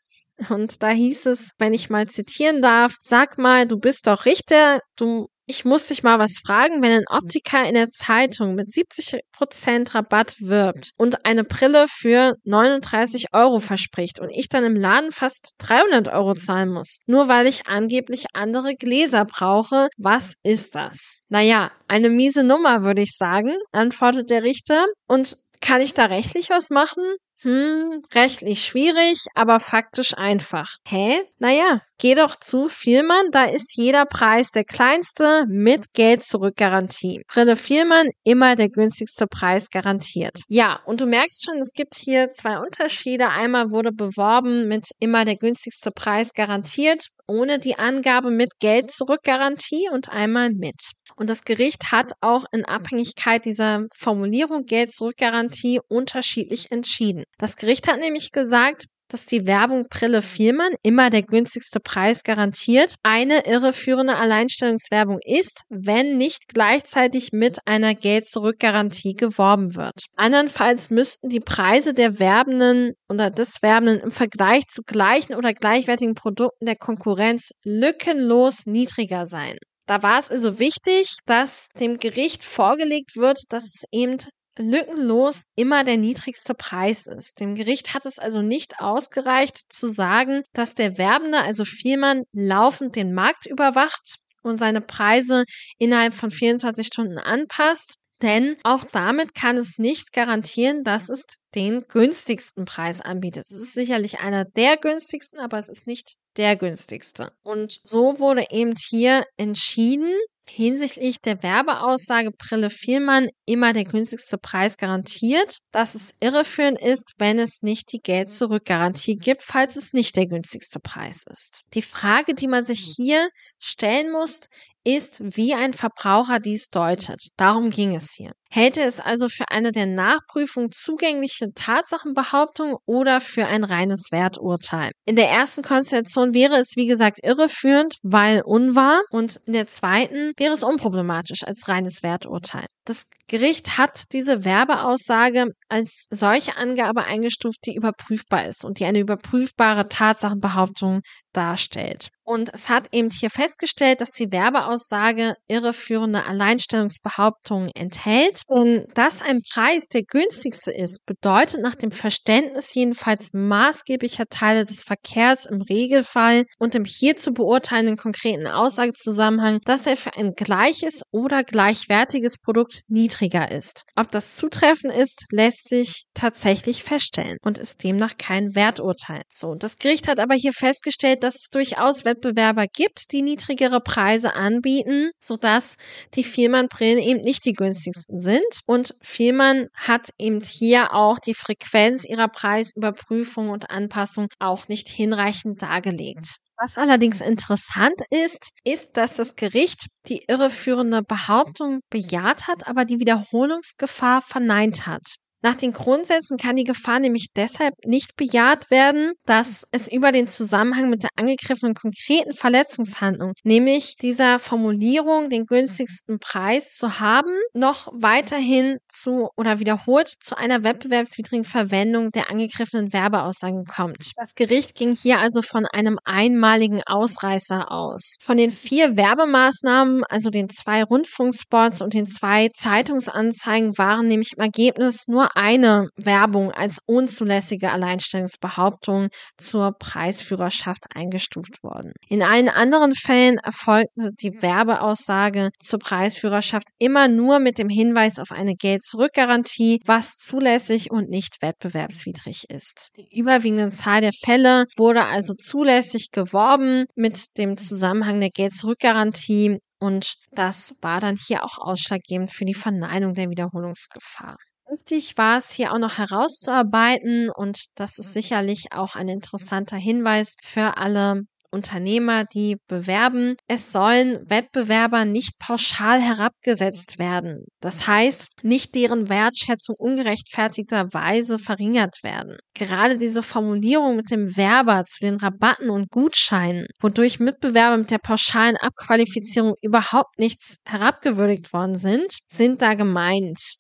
Und 0.50 0.84
da 0.84 0.90
hieß 0.90 1.26
es, 1.26 1.52
wenn 1.58 1.74
ich 1.74 1.90
mal 1.90 2.08
zitieren 2.08 2.62
darf, 2.62 2.96
sag 3.00 3.38
mal, 3.38 3.66
du 3.66 3.78
bist 3.78 4.08
doch 4.08 4.26
Richter, 4.26 4.80
du 4.96 5.28
ich 5.48 5.64
muss 5.64 5.88
dich 5.88 6.04
mal 6.04 6.20
was 6.20 6.40
fragen, 6.46 6.84
wenn 6.84 6.92
ein 6.92 7.08
Optiker 7.10 7.64
in 7.64 7.74
der 7.74 7.90
Zeitung 7.90 8.54
mit 8.54 8.70
70% 8.70 9.96
Rabatt 9.96 10.36
wirbt 10.42 10.92
und 10.98 11.26
eine 11.26 11.46
Brille 11.46 11.86
für 11.88 12.34
39 12.44 13.34
Euro 13.34 13.60
verspricht 13.60 14.20
und 14.20 14.30
ich 14.30 14.50
dann 14.50 14.66
im 14.66 14.76
Laden 14.76 15.12
fast 15.12 15.54
300 15.60 16.10
Euro 16.10 16.36
zahlen 16.36 16.70
muss, 16.70 17.00
nur 17.06 17.30
weil 17.30 17.48
ich 17.48 17.68
angeblich 17.68 18.26
andere 18.34 18.76
Gläser 18.76 19.24
brauche, 19.24 19.88
was 19.98 20.36
ist 20.44 20.76
das? 20.76 21.16
Naja, 21.30 21.72
eine 21.88 22.10
miese 22.10 22.44
Nummer, 22.44 22.84
würde 22.84 23.02
ich 23.02 23.16
sagen, 23.16 23.54
antwortet 23.72 24.30
der 24.30 24.44
Richter. 24.44 24.86
Und 25.08 25.38
kann 25.62 25.82
ich 25.82 25.94
da 25.94 26.06
rechtlich 26.06 26.50
was 26.50 26.70
machen? 26.70 27.04
Hm, 27.42 28.02
rechtlich 28.16 28.66
schwierig, 28.66 29.26
aber 29.36 29.60
faktisch 29.60 30.18
einfach. 30.18 30.78
Hä? 30.88 31.22
Naja, 31.38 31.82
geh 32.00 32.16
doch 32.16 32.36
zu 32.36 32.68
Vielmann, 32.68 33.30
da 33.32 33.44
ist 33.44 33.76
jeder 33.76 34.06
Preis 34.06 34.50
der 34.50 34.64
kleinste 34.64 35.46
mit 35.48 35.94
Geld 35.94 36.24
zurück 36.24 36.56
Garantie. 36.56 37.22
Brille 37.28 37.56
Vielmann, 37.56 38.08
immer 38.24 38.56
der 38.56 38.70
günstigste 38.70 39.28
Preis 39.28 39.70
garantiert. 39.70 40.42
Ja, 40.48 40.80
und 40.86 41.00
du 41.00 41.06
merkst 41.06 41.46
schon, 41.46 41.60
es 41.60 41.74
gibt 41.74 41.94
hier 41.96 42.30
zwei 42.30 42.58
Unterschiede. 42.58 43.30
Einmal 43.30 43.70
wurde 43.70 43.92
beworben 43.92 44.68
mit 44.68 44.88
immer 45.00 45.24
der 45.24 45.36
günstigste 45.36 45.92
Preis 45.92 46.34
garantiert 46.34 47.06
ohne 47.28 47.60
die 47.60 47.78
Angabe 47.78 48.32
mit 48.32 48.60
Geld 48.60 48.92
zurück 48.92 49.22
Garantie 49.24 49.90
und 49.92 50.10
einmal 50.10 50.52
mit. 50.52 50.92
Und 51.16 51.30
das 51.30 51.44
Gericht 51.44 51.92
hat 51.92 52.14
auch 52.22 52.46
in 52.52 52.66
Abhängigkeit 52.66 53.46
dieser 53.46 53.86
Formulierung 53.94 54.66
Geld 54.66 54.94
zurück 54.94 55.18
Garantie 55.18 55.80
unterschiedlich 55.88 56.72
entschieden. 56.72 57.24
Das 57.38 57.58
Gericht 57.58 57.88
hat 57.88 58.00
nämlich 58.00 58.32
gesagt, 58.32 58.86
dass 59.10 59.26
die 59.26 59.48
Werbung 59.48 59.86
Brille 59.90 60.22
Vielmann 60.22 60.74
immer 60.84 61.10
der 61.10 61.24
günstigste 61.24 61.80
Preis 61.80 62.24
garantiert, 62.24 62.96
eine 63.04 63.46
irreführende 63.46 64.16
Alleinstellungswerbung 64.16 65.20
ist, 65.24 65.64
wenn 65.70 66.18
nicht 66.18 66.50
gleichzeitig 66.54 67.32
mit 67.32 67.60
einer 67.66 67.96
Geld-Zurück-Garantie 67.96 69.14
geworben 69.14 69.76
wird. 69.76 70.06
Andernfalls 70.16 70.90
müssten 70.90 71.30
die 71.30 71.40
Preise 71.40 71.94
der 71.94 72.20
Werbenden 72.20 72.94
oder 73.10 73.30
des 73.30 73.62
Werbenden 73.62 74.00
im 74.00 74.12
Vergleich 74.12 74.68
zu 74.68 74.82
gleichen 74.84 75.36
oder 75.36 75.54
gleichwertigen 75.54 76.16
Produkten 76.16 76.66
der 76.66 76.76
Konkurrenz 76.76 77.52
lückenlos 77.64 78.66
niedriger 78.66 79.26
sein. 79.26 79.58
Da 79.88 80.04
war 80.04 80.20
es 80.20 80.30
also 80.30 80.60
wichtig, 80.60 81.16
dass 81.26 81.70
dem 81.80 81.98
Gericht 81.98 82.44
vorgelegt 82.44 83.16
wird, 83.16 83.40
dass 83.50 83.64
es 83.64 83.84
eben 83.92 84.18
lückenlos 84.58 85.46
immer 85.56 85.84
der 85.84 85.98
niedrigste 85.98 86.54
Preis 86.54 87.08
ist. 87.08 87.40
Dem 87.40 87.56
Gericht 87.56 87.94
hat 87.94 88.06
es 88.06 88.20
also 88.20 88.42
nicht 88.42 88.80
ausgereicht 88.80 89.72
zu 89.72 89.88
sagen, 89.88 90.44
dass 90.54 90.76
der 90.76 90.98
Werbende, 90.98 91.40
also 91.42 91.66
Vielmann, 91.66 92.24
laufend 92.34 92.96
den 92.96 93.14
Markt 93.14 93.46
überwacht 93.46 94.18
und 94.44 94.58
seine 94.58 94.82
Preise 94.82 95.46
innerhalb 95.78 96.14
von 96.14 96.32
24 96.32 96.88
Stunden 96.88 97.18
anpasst. 97.18 97.98
Denn 98.22 98.58
auch 98.64 98.84
damit 98.84 99.36
kann 99.36 99.58
es 99.58 99.78
nicht 99.78 100.12
garantieren, 100.12 100.84
dass 100.84 101.10
es 101.10 101.26
den 101.54 101.86
günstigsten 101.88 102.66
Preis 102.66 103.00
anbietet. 103.00 103.46
Es 103.46 103.58
ist 103.58 103.74
sicherlich 103.74 104.20
einer 104.20 104.44
der 104.44 104.78
günstigsten, 104.78 105.40
aber 105.40 105.60
es 105.60 105.70
ist 105.70 105.86
nicht 105.86 106.16
der 106.36 106.56
günstigste. 106.56 107.32
Und 107.44 107.80
so 107.84 108.20
wurde 108.20 108.46
eben 108.50 108.74
hier 108.76 109.24
entschieden, 109.38 110.12
hinsichtlich 110.50 111.22
der 111.22 111.44
Werbeaussage 111.44 112.32
Brille 112.32 112.70
Vielmann 112.70 113.30
immer 113.46 113.74
der 113.74 113.86
günstigste 113.86 114.38
Preis 114.38 114.78
garantiert, 114.78 115.58
dass 115.72 115.96
es 115.96 116.14
irreführend 116.20 116.80
ist, 116.80 117.14
wenn 117.18 117.40
es 117.40 117.62
nicht 117.62 117.92
die 117.92 118.00
Geld-Zurück-Garantie 118.00 119.16
gibt, 119.16 119.44
falls 119.44 119.76
es 119.76 119.94
nicht 119.94 120.16
der 120.16 120.28
günstigste 120.28 120.80
Preis 120.80 121.24
ist. 121.32 121.62
Die 121.74 121.82
Frage, 121.82 122.34
die 122.34 122.48
man 122.48 122.66
sich 122.66 122.80
hier 122.96 123.28
stellen 123.60 124.12
muss, 124.12 124.48
ist, 124.88 125.22
wie 125.22 125.54
ein 125.54 125.74
Verbraucher 125.74 126.40
dies 126.40 126.70
deutet. 126.70 127.28
Darum 127.36 127.70
ging 127.70 127.96
es 127.96 128.14
hier. 128.14 128.32
Hält 128.50 128.78
er 128.78 128.88
es 128.88 129.02
also 129.02 129.28
für 129.28 129.50
eine 129.50 129.72
der 129.74 129.86
Nachprüfung 129.86 130.72
zugängliche 130.72 131.48
Tatsachenbehauptung 131.54 132.78
oder 132.86 133.20
für 133.20 133.46
ein 133.46 133.66
reines 133.66 134.08
Werturteil? 134.12 134.92
In 135.06 135.18
der 135.18 135.30
ersten 135.30 135.64
Konstellation 135.64 136.34
wäre 136.34 136.56
es, 136.56 136.76
wie 136.76 136.88
gesagt, 136.88 137.20
irreführend, 137.24 137.98
weil 138.04 138.42
unwahr 138.46 139.02
und 139.12 139.42
in 139.46 139.54
der 139.54 139.68
zweiten 139.68 140.32
wäre 140.38 140.54
es 140.54 140.64
unproblematisch 140.64 141.44
als 141.44 141.68
reines 141.68 142.04
Werturteil. 142.04 142.66
Das 142.86 143.08
Gericht 143.28 143.78
hat 143.78 144.06
diese 144.14 144.46
Werbeaussage 144.46 145.48
als 145.68 146.08
solche 146.10 146.56
Angabe 146.56 147.04
eingestuft, 147.04 147.60
die 147.66 147.76
überprüfbar 147.76 148.46
ist 148.46 148.64
und 148.64 148.80
die 148.80 148.86
eine 148.86 149.00
überprüfbare 149.00 149.90
Tatsachenbehauptung 149.90 151.02
darstellt. 151.38 152.10
Und 152.24 152.54
es 152.54 152.68
hat 152.68 152.90
eben 152.92 153.10
hier 153.10 153.30
festgestellt, 153.30 154.02
dass 154.02 154.12
die 154.12 154.34
Werbeaussage 154.34 155.36
irreführende 155.48 156.26
Alleinstellungsbehauptungen 156.26 157.70
enthält. 157.74 158.42
Denn 158.50 158.86
dass 158.96 159.22
ein 159.22 159.42
Preis 159.54 159.88
der 159.88 160.02
günstigste 160.04 160.72
ist, 160.72 161.06
bedeutet 161.06 161.62
nach 161.62 161.76
dem 161.76 161.92
Verständnis 161.92 162.74
jedenfalls 162.74 163.30
maßgeblicher 163.32 164.26
Teile 164.30 164.66
des 164.66 164.84
Verkehrs 164.84 165.46
im 165.46 165.62
Regelfall 165.62 166.44
und 166.60 166.76
im 166.76 166.84
hier 166.84 167.16
zu 167.16 167.32
beurteilenden 167.32 167.96
konkreten 167.96 168.48
Aussagezusammenhang, 168.48 169.60
dass 169.64 169.88
er 169.88 169.96
für 169.96 170.18
ein 170.18 170.34
gleiches 170.36 171.04
oder 171.12 171.46
gleichwertiges 171.46 172.40
Produkt 172.40 172.82
niedriger 172.90 173.52
ist. 173.52 173.84
Ob 173.96 174.12
das 174.12 174.36
zutreffend 174.36 174.92
ist, 174.92 175.26
lässt 175.32 175.70
sich 175.70 176.04
tatsächlich 176.14 176.84
feststellen 176.84 177.38
und 177.42 177.58
ist 177.58 177.84
demnach 177.86 178.18
kein 178.18 178.54
Werturteil. 178.54 179.22
So, 179.32 179.56
das 179.56 179.78
Gericht 179.78 180.10
hat 180.10 180.20
aber 180.20 180.36
hier 180.36 180.52
festgestellt, 180.52 181.24
dass 181.28 181.42
es 181.42 181.50
durchaus 181.50 182.06
Wettbewerber 182.06 182.68
gibt, 182.68 183.12
die 183.12 183.22
niedrigere 183.22 183.82
Preise 183.82 184.36
anbieten, 184.36 185.12
sodass 185.20 185.76
die 186.14 186.24
Vielmann-Brillen 186.24 187.00
eben 187.00 187.20
nicht 187.20 187.44
die 187.44 187.52
günstigsten 187.52 188.22
sind. 188.22 188.62
Und 188.66 188.96
Vielmann 189.02 189.68
hat 189.74 190.12
eben 190.18 190.42
hier 190.42 190.94
auch 190.94 191.20
die 191.20 191.34
Frequenz 191.34 192.06
ihrer 192.06 192.30
Preisüberprüfung 192.30 193.50
und 193.50 193.70
Anpassung 193.70 194.28
auch 194.40 194.70
nicht 194.70 194.88
hinreichend 194.88 195.62
dargelegt. 195.62 196.38
Was 196.60 196.78
allerdings 196.78 197.20
interessant 197.20 198.02
ist, 198.10 198.52
ist, 198.64 198.96
dass 198.96 199.18
das 199.18 199.36
Gericht 199.36 199.88
die 200.08 200.24
irreführende 200.30 201.04
Behauptung 201.04 201.82
bejaht 201.90 202.48
hat, 202.48 202.68
aber 202.70 202.86
die 202.86 203.00
Wiederholungsgefahr 203.00 204.22
verneint 204.22 204.88
hat. 204.88 205.18
Nach 205.44 205.56
den 205.56 205.72
Grundsätzen 205.72 206.38
kann 206.38 206.56
die 206.56 206.64
Gefahr 206.64 207.00
nämlich 207.00 207.28
deshalb 207.36 207.74
nicht 207.86 208.16
bejaht 208.16 208.72
werden, 208.72 209.12
dass 209.26 209.68
es 209.72 209.88
über 209.88 210.12
den 210.12 210.28
Zusammenhang 210.28 210.90
mit 210.90 211.04
der 211.04 211.12
angegriffenen 211.16 211.76
konkreten 211.76 212.34
Verletzungshandlung, 212.34 213.34
nämlich 213.44 213.96
dieser 214.02 214.40
Formulierung, 214.40 215.30
den 215.30 215.46
günstigsten 215.46 216.18
Preis 216.20 216.72
zu 216.72 217.00
haben, 217.00 217.38
noch 217.54 217.88
weiterhin 217.94 218.78
zu 218.88 219.30
oder 219.36 219.60
wiederholt 219.60 220.08
zu 220.08 220.36
einer 220.38 220.64
wettbewerbswidrigen 220.64 221.46
Verwendung 221.46 222.10
der 222.10 222.32
angegriffenen 222.32 222.92
Werbeaussagen 222.92 223.66
kommt. 223.66 224.12
Das 224.16 224.34
Gericht 224.34 224.76
ging 224.76 224.96
hier 224.96 225.20
also 225.20 225.42
von 225.44 225.66
einem 225.72 226.00
einmaligen 226.04 226.82
Ausreißer 226.86 227.72
aus. 227.72 228.16
Von 228.22 228.38
den 228.38 228.50
vier 228.50 228.98
Werbemaßnahmen, 228.98 230.04
also 230.06 230.32
den 230.32 230.50
zwei 230.50 230.84
Rundfunkspots 230.84 231.82
und 231.82 231.94
den 231.94 232.08
zwei 232.08 232.50
Zeitungsanzeigen, 232.50 233.78
waren 233.78 234.08
nämlich 234.08 234.32
im 234.36 234.42
Ergebnis 234.42 235.08
nur 235.08 235.27
eine 235.36 235.90
Werbung 235.96 236.52
als 236.52 236.80
unzulässige 236.86 237.72
Alleinstellungsbehauptung 237.72 239.10
zur 239.38 239.74
Preisführerschaft 239.78 240.86
eingestuft 240.94 241.64
worden. 241.64 241.94
In 242.10 242.24
allen 242.24 242.50
anderen 242.50 242.94
Fällen 242.94 243.38
erfolgte 243.38 244.12
die 244.20 244.42
Werbeaussage 244.42 245.50
zur 245.60 245.80
Preisführerschaft 245.80 246.70
immer 246.80 247.08
nur 247.08 247.40
mit 247.40 247.58
dem 247.58 247.70
Hinweis 247.70 248.20
auf 248.20 248.32
eine 248.32 248.56
Geld-Zurück-Garantie, 248.56 249.82
was 249.86 250.18
zulässig 250.18 250.92
und 250.92 251.10
nicht 251.10 251.42
wettbewerbswidrig 251.42 252.46
ist. 252.50 252.90
Die 252.98 253.18
überwiegende 253.18 253.70
Zahl 253.72 254.02
der 254.02 254.14
Fälle 254.14 254.66
wurde 254.78 255.06
also 255.06 255.34
zulässig 255.34 256.10
geworben 256.12 256.86
mit 256.96 257.38
dem 257.38 257.58
Zusammenhang 257.58 258.20
der 258.20 258.30
Geld-Zurück-Garantie 258.30 259.60
und 259.80 260.16
das 260.32 260.76
war 260.82 261.00
dann 261.00 261.16
hier 261.16 261.44
auch 261.44 261.58
ausschlaggebend 261.60 262.32
für 262.32 262.46
die 262.46 262.54
Verneinung 262.54 263.14
der 263.14 263.30
Wiederholungsgefahr. 263.30 264.36
Wichtig 264.70 265.18
war 265.18 265.38
es 265.38 265.52
hier 265.52 265.72
auch 265.74 265.80
noch 265.80 265.98
herauszuarbeiten 265.98 267.30
und 267.30 267.68
das 267.76 267.98
ist 268.00 268.12
sicherlich 268.14 268.68
auch 268.72 268.96
ein 268.96 269.08
interessanter 269.08 269.78
Hinweis 269.78 270.36
für 270.44 270.78
alle 270.78 271.24
Unternehmer, 271.52 272.26
die 272.26 272.58
bewerben. 272.68 273.36
Es 273.48 273.72
sollen 273.72 274.20
Wettbewerber 274.30 275.06
nicht 275.06 275.40
pauschal 275.40 276.02
herabgesetzt 276.02 277.00
werden. 277.00 277.46
Das 277.62 277.88
heißt, 277.88 278.44
nicht 278.44 278.76
deren 278.76 279.10
Wertschätzung 279.10 279.76
ungerechtfertigterweise 279.78 281.40
verringert 281.40 282.04
werden. 282.04 282.38
Gerade 282.54 282.98
diese 282.98 283.24
Formulierung 283.24 283.96
mit 283.96 284.12
dem 284.12 284.36
Werber 284.36 284.84
zu 284.84 285.00
den 285.00 285.16
Rabatten 285.16 285.70
und 285.70 285.90
Gutscheinen, 285.90 286.68
wodurch 286.82 287.20
Mitbewerber 287.20 287.78
mit 287.78 287.92
der 287.92 288.00
pauschalen 288.00 288.58
Abqualifizierung 288.58 289.54
überhaupt 289.62 290.20
nichts 290.20 290.58
herabgewürdigt 290.66 291.54
worden 291.54 291.76
sind, 291.76 292.18
sind 292.28 292.62
da 292.62 292.74
gemeint. 292.74 293.58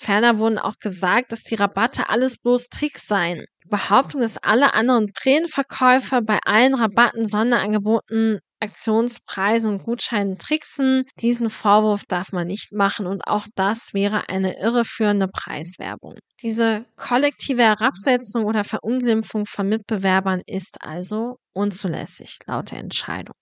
Ferner 0.00 0.38
wurden 0.38 0.58
auch 0.58 0.78
gesagt, 0.78 1.32
dass 1.32 1.42
die 1.42 1.56
Rabatte 1.56 2.08
alles 2.08 2.38
bloß 2.38 2.68
Tricks 2.68 3.08
seien. 3.08 3.44
Behauptung, 3.66 4.20
dass 4.20 4.38
alle 4.38 4.72
anderen 4.72 5.12
Brillenverkäufer 5.12 6.22
bei 6.22 6.38
allen 6.46 6.74
Rabatten, 6.74 7.26
Sonderangeboten, 7.26 8.38
Aktionspreisen 8.60 9.72
und 9.72 9.82
Gutscheinen 9.82 10.38
tricksen, 10.38 11.02
diesen 11.20 11.50
Vorwurf 11.50 12.04
darf 12.06 12.32
man 12.32 12.46
nicht 12.46 12.72
machen 12.72 13.06
und 13.06 13.26
auch 13.26 13.46
das 13.56 13.92
wäre 13.92 14.28
eine 14.28 14.58
irreführende 14.58 15.26
Preiswerbung. 15.28 16.14
Diese 16.42 16.84
kollektive 16.96 17.62
Herabsetzung 17.62 18.44
oder 18.44 18.62
Verunglimpfung 18.64 19.46
von 19.46 19.68
Mitbewerbern 19.68 20.42
ist 20.46 20.82
also 20.82 21.38
unzulässig 21.52 22.38
laut 22.46 22.70
der 22.70 22.78
Entscheidung. 22.78 23.34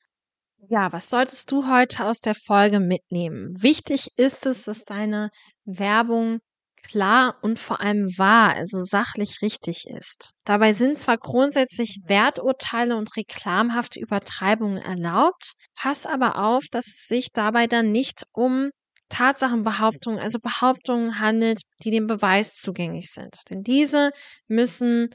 Ja, 0.68 0.92
was 0.92 1.11
solltest 1.11 1.52
du 1.52 1.68
heute 1.68 2.07
aus 2.07 2.20
der 2.20 2.35
Folge 2.35 2.81
mitnehmen? 2.81 3.54
Wichtig 3.62 4.09
ist 4.16 4.46
es, 4.46 4.64
dass 4.64 4.85
deine 4.85 5.31
Werbung 5.64 6.40
klar 6.87 7.37
und 7.42 7.59
vor 7.59 7.81
allem 7.81 8.07
wahr, 8.18 8.55
also 8.55 8.81
sachlich 8.83 9.42
richtig 9.42 9.87
ist. 9.87 10.33
Dabei 10.44 10.72
sind 10.72 10.99
zwar 10.99 11.18
grundsätzlich 11.18 12.01
Werturteile 12.07 12.96
und 12.96 13.16
reklamhafte 13.16 14.01
Übertreibungen 14.01 14.79
erlaubt, 14.79 15.55
pass 15.75 16.07
aber 16.07 16.38
auf, 16.38 16.64
dass 16.70 16.87
es 16.87 17.07
sich 17.07 17.33
dabei 17.33 17.66
dann 17.66 17.90
nicht 17.90 18.25
um 18.33 18.70
Tatsachenbehauptungen, 19.09 20.18
also 20.18 20.38
Behauptungen 20.40 21.20
handelt, 21.20 21.61
die 21.85 21.90
dem 21.90 22.07
Beweis 22.07 22.55
zugänglich 22.55 23.11
sind. 23.11 23.37
Denn 23.51 23.62
diese 23.62 24.11
müssen 24.49 25.11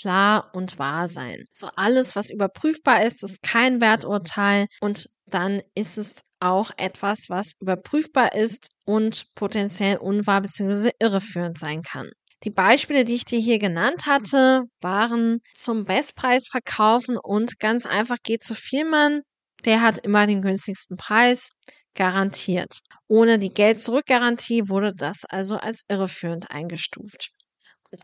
klar 0.00 0.50
und 0.54 0.78
wahr 0.78 1.08
sein. 1.08 1.44
So 1.52 1.68
alles, 1.76 2.16
was 2.16 2.30
überprüfbar 2.30 3.04
ist, 3.04 3.22
ist 3.22 3.42
kein 3.42 3.80
Werturteil 3.80 4.66
und 4.80 5.08
dann 5.26 5.60
ist 5.74 5.98
es 5.98 6.22
auch 6.40 6.70
etwas, 6.76 7.26
was 7.28 7.52
überprüfbar 7.60 8.34
ist 8.34 8.68
und 8.84 9.26
potenziell 9.34 9.96
unwahr 9.96 10.42
bzw. 10.42 10.90
irreführend 11.00 11.58
sein 11.58 11.82
kann. 11.82 12.10
Die 12.44 12.50
Beispiele, 12.50 13.04
die 13.04 13.14
ich 13.14 13.24
dir 13.24 13.40
hier 13.40 13.58
genannt 13.58 14.06
hatte, 14.06 14.64
waren 14.80 15.40
zum 15.54 15.84
Bestpreis 15.84 16.48
verkaufen 16.48 17.16
und 17.16 17.58
ganz 17.58 17.86
einfach 17.86 18.18
geht 18.22 18.42
zu 18.42 18.54
Vielmann, 18.54 19.22
der 19.64 19.80
hat 19.80 19.98
immer 19.98 20.26
den 20.26 20.42
günstigsten 20.42 20.96
Preis, 20.96 21.50
garantiert. 21.94 22.80
Ohne 23.08 23.38
die 23.38 23.52
Geld-Zurück-Garantie 23.52 24.68
wurde 24.68 24.94
das 24.94 25.24
also 25.24 25.56
als 25.56 25.82
irreführend 25.88 26.50
eingestuft. 26.50 27.30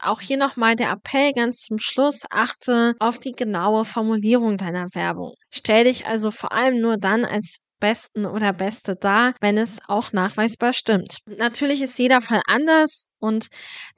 Auch 0.00 0.20
hier 0.20 0.36
nochmal 0.36 0.76
der 0.76 0.90
Appell 0.90 1.32
ganz 1.32 1.60
zum 1.60 1.78
Schluss, 1.78 2.24
achte 2.30 2.94
auf 2.98 3.18
die 3.18 3.32
genaue 3.32 3.84
Formulierung 3.84 4.56
deiner 4.56 4.86
Werbung. 4.94 5.34
Stell 5.50 5.84
dich 5.84 6.06
also 6.06 6.30
vor 6.30 6.52
allem 6.52 6.80
nur 6.80 6.96
dann 6.96 7.24
als 7.24 7.60
Besten 7.82 8.26
oder 8.26 8.52
Beste 8.52 8.94
da, 8.94 9.32
wenn 9.40 9.58
es 9.58 9.80
auch 9.88 10.12
nachweisbar 10.12 10.72
stimmt. 10.72 11.18
Natürlich 11.26 11.82
ist 11.82 11.98
jeder 11.98 12.20
Fall 12.20 12.40
anders 12.46 13.16
und 13.18 13.48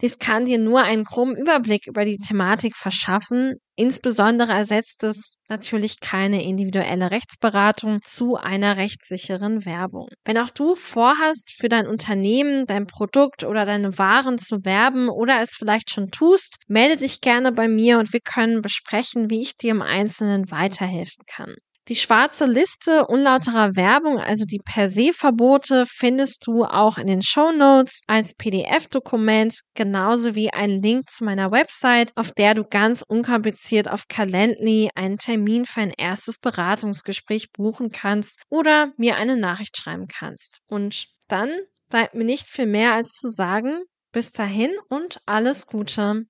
dies 0.01 0.19
kann 0.19 0.47
dir 0.47 0.59
nur 0.59 0.83
einen 0.83 1.05
groben 1.05 1.37
Überblick 1.37 1.87
über 1.87 2.07
die 2.07 2.17
Thematik 2.17 2.77
verschaffen. 2.77 3.57
Insbesondere 3.77 4.53
ersetzt 4.53 5.05
es 5.05 5.37
natürlich 5.51 6.01
keine 6.01 6.43
individuelle 6.43 7.11
Rechtsberatung 7.11 7.99
zu 8.05 8.37
einer 8.37 8.79
rechtssicheren 8.79 9.67
Werbung. 9.67 10.09
Wenn 10.25 10.39
auch 10.39 10.51
du 10.51 10.75
vorhast, 10.75 11.53
für 11.55 11.69
dein 11.69 11.87
Unternehmen, 11.87 12.65
dein 12.65 12.87
Produkt 12.87 13.45
oder 13.45 13.67
deine 13.67 13.99
Waren 13.99 14.39
zu 14.39 14.65
werben 14.65 15.11
oder 15.11 15.43
es 15.43 15.57
vielleicht 15.59 15.91
schon 15.91 16.11
tust, 16.11 16.57
melde 16.69 16.97
dich 16.97 17.21
gerne 17.21 17.53
bei 17.53 17.69
mir 17.69 17.99
und 17.99 18.15
wir 18.15 18.21
können 18.21 18.63
besprechen, 18.63 19.29
wie 19.29 19.43
ich 19.43 19.59
dir 19.59 19.73
im 19.73 19.83
Einzelnen 19.83 20.51
weiterhelfen 20.51 21.25
kann. 21.27 21.55
Die 21.89 21.97
schwarze 21.97 22.47
Liste 22.47 23.07
unlauterer 23.09 23.77
Werbung, 23.77 24.19
also 24.19 24.47
die 24.47 24.59
per 24.65 24.89
se 24.89 25.13
Verbote, 25.13 25.85
findest 25.87 26.47
du 26.47 26.65
auch 26.65 26.97
in 26.97 27.07
den 27.07 27.21
Show 27.21 27.53
Notes 27.53 28.01
als 28.07 28.33
PDF-Dokument, 28.35 29.61
genauso 29.75 30.35
wie 30.35 30.51
ein 30.51 30.71
Link 30.71 31.11
zu 31.11 31.25
meiner 31.25 31.51
Website, 31.51 32.13
auf 32.17 32.33
der 32.33 32.55
du 32.55 32.65
ganz 32.65 33.03
unkompliziert 33.03 33.89
auf 33.89 34.09
Calendly 34.09 34.89
einen 34.95 35.19
Termin 35.19 35.67
für 35.67 35.83
ein 35.83 35.93
erstes 35.95 36.39
Beratungsgespräch 36.39 37.53
buchen 37.53 37.91
kannst 37.91 38.41
oder 38.49 38.93
mir 38.97 39.17
eine 39.17 39.37
Nachricht 39.37 39.77
schreiben 39.77 40.07
kannst. 40.09 40.61
Und 40.67 41.09
dann 41.29 41.51
bleibt 41.91 42.15
mir 42.15 42.25
nicht 42.25 42.47
viel 42.47 42.67
mehr 42.67 42.95
als 42.95 43.13
zu 43.13 43.29
sagen, 43.29 43.85
bis 44.11 44.33
dahin 44.33 44.73
und 44.89 45.21
alles 45.27 45.67
Gute. 45.67 46.25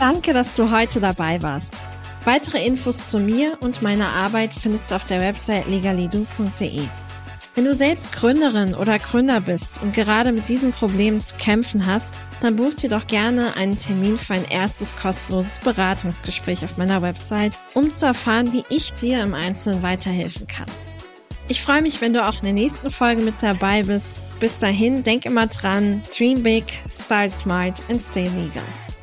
Danke, 0.00 0.32
dass 0.32 0.56
du 0.56 0.70
heute 0.70 0.98
dabei 0.98 1.42
warst. 1.42 1.86
Weitere 2.24 2.64
Infos 2.64 3.10
zu 3.10 3.20
mir 3.20 3.58
und 3.60 3.82
meiner 3.82 4.08
Arbeit 4.08 4.54
findest 4.54 4.90
du 4.90 4.94
auf 4.94 5.04
der 5.04 5.20
Website 5.20 5.66
legalidu.de. 5.68 6.84
Wenn 7.54 7.64
du 7.66 7.74
selbst 7.74 8.10
Gründerin 8.10 8.74
oder 8.74 8.98
Gründer 8.98 9.42
bist 9.42 9.82
und 9.82 9.92
gerade 9.92 10.32
mit 10.32 10.48
diesem 10.48 10.72
Problem 10.72 11.20
zu 11.20 11.34
kämpfen 11.36 11.84
hast, 11.84 12.18
dann 12.40 12.56
buch 12.56 12.72
dir 12.72 12.88
doch 12.88 13.06
gerne 13.06 13.56
einen 13.56 13.76
Termin 13.76 14.16
für 14.16 14.32
ein 14.32 14.46
erstes 14.48 14.96
kostenloses 14.96 15.58
Beratungsgespräch 15.58 16.64
auf 16.64 16.78
meiner 16.78 17.02
Website, 17.02 17.60
um 17.74 17.90
zu 17.90 18.06
erfahren, 18.06 18.54
wie 18.54 18.64
ich 18.70 18.94
dir 18.94 19.22
im 19.22 19.34
Einzelnen 19.34 19.82
weiterhelfen 19.82 20.46
kann. 20.46 20.68
Ich 21.48 21.60
freue 21.60 21.82
mich, 21.82 22.00
wenn 22.00 22.14
du 22.14 22.26
auch 22.26 22.38
in 22.38 22.44
der 22.44 22.54
nächsten 22.54 22.88
Folge 22.88 23.20
mit 23.20 23.42
dabei 23.42 23.82
bist. 23.82 24.16
Bis 24.38 24.60
dahin, 24.60 25.02
denk 25.02 25.26
immer 25.26 25.46
dran, 25.48 26.02
dream 26.16 26.42
big, 26.42 26.64
style 26.88 27.28
smart 27.28 27.82
and 27.90 28.00
stay 28.00 28.28
legal. 28.28 28.64